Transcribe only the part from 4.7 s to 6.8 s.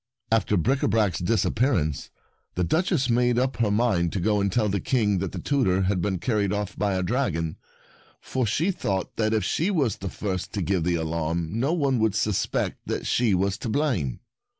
King that the tutor had been carried off